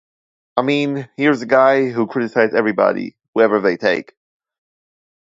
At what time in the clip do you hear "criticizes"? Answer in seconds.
2.07-2.55